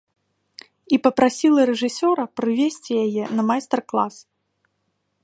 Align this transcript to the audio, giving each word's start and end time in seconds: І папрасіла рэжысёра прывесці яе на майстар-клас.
І 0.95 0.97
папрасіла 1.07 1.61
рэжысёра 1.71 2.23
прывесці 2.41 2.91
яе 3.05 3.23
на 3.41 3.49
майстар-клас. 3.51 4.15